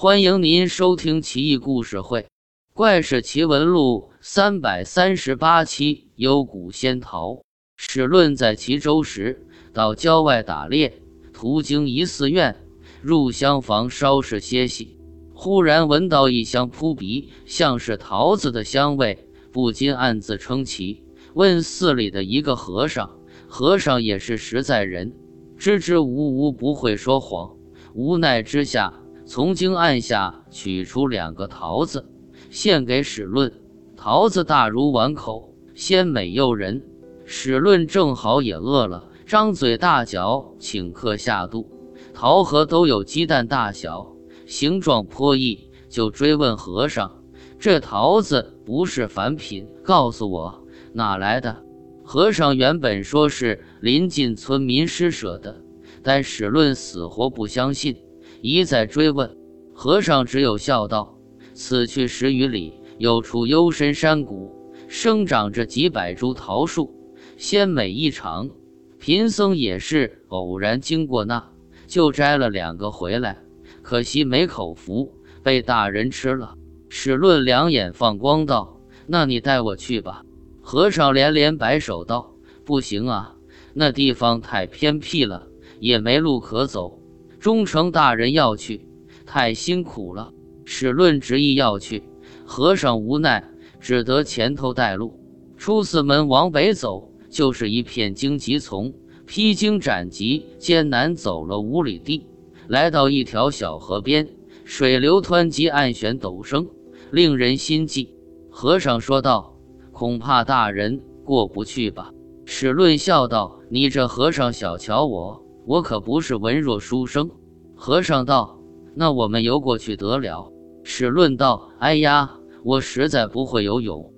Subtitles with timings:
[0.00, 2.20] 欢迎您收听《奇异故事会·
[2.72, 6.06] 怪事奇闻录》三百三十八期。
[6.14, 7.42] 幽谷仙桃。
[7.76, 12.54] 史论在齐州时，到郊外打猎，途经一寺院，
[13.02, 15.00] 入厢房稍事歇息，
[15.34, 21.02] 忽然闻到一香扑鼻，像是桃子的香味，不禁暗自称奇。
[21.34, 23.18] 问寺里的一个和尚，
[23.48, 25.12] 和尚也是实在人，
[25.56, 27.56] 支支吾吾，不会说谎。
[27.94, 28.94] 无奈之下。
[29.28, 32.08] 从经案下取出两个桃子，
[32.48, 33.52] 献给史论。
[33.94, 36.82] 桃子大如碗口，鲜美诱人。
[37.26, 41.70] 史论正好也饿了，张嘴大嚼，请客下肚。
[42.14, 44.14] 桃核都有鸡蛋大小，
[44.46, 47.22] 形状颇异，就追问和尚
[47.60, 51.62] ：“这桃子不是凡品，告诉我哪来的？”
[52.02, 55.60] 和尚原本说是临近村民施舍的，
[56.02, 57.94] 但史论死活不相信。
[58.40, 59.36] 一再追问，
[59.74, 61.18] 和尚只有笑道
[61.54, 66.94] ：“此去十余里，有处幽深山谷，生长着几百株桃树，
[67.36, 68.50] 鲜美异常。
[68.98, 71.50] 贫僧也是偶然经过那，
[71.86, 73.38] 就摘了两个回来，
[73.82, 76.54] 可惜没口福，被大人吃了。”
[76.88, 80.22] 史论两眼放光道：“那你带我去吧。”
[80.62, 83.34] 和尚连连摆手道：“不行啊，
[83.74, 85.48] 那地方太偏僻了，
[85.80, 87.00] 也没路可走。”
[87.38, 88.88] 忠诚大人要去，
[89.24, 90.32] 太辛苦了。
[90.64, 92.02] 史论执意要去，
[92.44, 93.44] 和尚无奈，
[93.80, 95.18] 只得前头带路。
[95.56, 98.92] 出寺门往北走，就是一片荆棘丛，
[99.24, 102.26] 披荆斩棘，艰难走了五里地，
[102.66, 104.28] 来到一条小河边，
[104.64, 106.68] 水流湍急，暗旋陡升，
[107.10, 108.14] 令人心悸。
[108.50, 109.56] 和尚说道
[109.92, 112.12] ：“恐怕大人过不去吧？”
[112.44, 117.30] 史论笑道：“你这和尚小瞧我。”我可不是文弱书生，
[117.76, 118.58] 和尚道
[118.96, 120.50] ：“那我们游过去得了。”
[120.82, 124.10] 史论道：“哎呀，我实在不会游泳，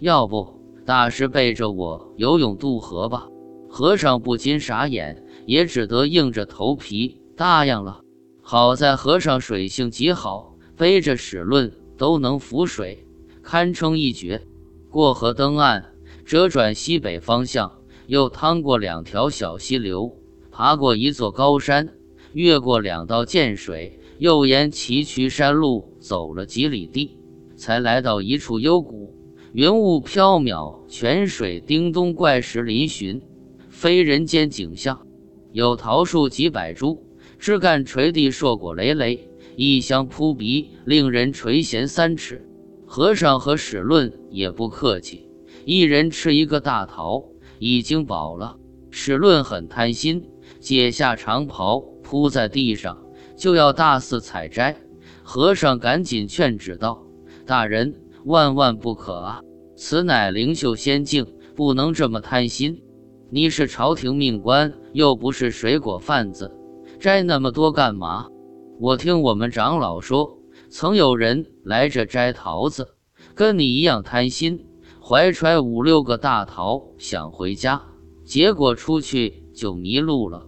[0.00, 3.26] 要不大师背着我游泳渡河吧？”
[3.70, 8.02] 和尚不禁傻眼，也只得硬着头皮答应了。
[8.42, 13.06] 好在和尚水性极好，背着史论都能浮水，
[13.42, 14.46] 堪称一绝。
[14.90, 15.86] 过河登岸，
[16.26, 17.72] 折转西北方向，
[18.06, 20.14] 又趟过两条小溪流。
[20.58, 21.88] 爬过一座高山，
[22.32, 27.16] 越过两道涧水，又沿崎岖山路走了几里地，
[27.54, 29.14] 才来到一处幽谷。
[29.52, 33.20] 云雾飘渺，泉水叮咚，怪石嶙峋，
[33.68, 35.06] 非人间景象。
[35.52, 37.06] 有桃树几百株，
[37.38, 42.44] 枝干垂地，硕果累累，异香扑鼻，令人垂涎三尺。
[42.84, 45.28] 和尚和史论也不客气，
[45.64, 47.26] 一人吃一个大桃，
[47.60, 48.56] 已经饱了。
[48.90, 50.24] 史论很贪心。
[50.60, 52.98] 解下长袍铺在地上，
[53.36, 54.76] 就要大肆采摘。
[55.22, 57.04] 和尚赶紧劝止道
[57.44, 59.40] ：“大人，万万不可啊！
[59.76, 62.82] 此乃灵秀仙境，不能这么贪心。
[63.30, 66.50] 你是朝廷命官，又不是水果贩子，
[66.98, 68.26] 摘那么多干嘛？
[68.80, 70.38] 我听我们长老说，
[70.70, 72.88] 曾有人来这摘桃子，
[73.34, 74.66] 跟你一样贪心，
[74.98, 77.82] 怀揣五六个大桃想回家，
[78.24, 80.46] 结果出去就迷路了。”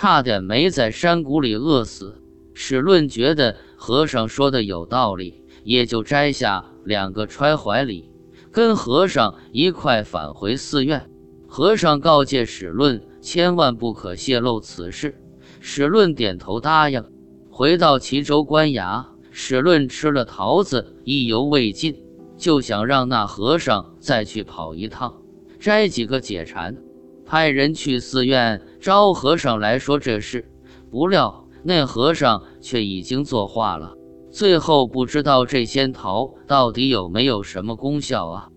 [0.00, 2.22] 差点没在山谷里饿死。
[2.54, 8.08] 史论觉得和尚说的有道理，也就摘下两个揣怀里，
[8.52, 11.10] 跟和尚一块返回寺院。
[11.48, 15.20] 和尚告诫史论千万不可泄露此事。
[15.58, 17.04] 史论点头答应。
[17.50, 22.00] 回到齐州官衙，史论吃了桃子，意犹未尽，
[22.36, 25.20] 就想让那和尚再去跑一趟，
[25.58, 26.76] 摘几个解馋。
[27.28, 30.50] 派人去寺院招和尚来说这事，
[30.90, 33.92] 不料那和尚却已经作画了。
[34.30, 38.48] 最后不知道这仙桃到底有没有什么功效啊？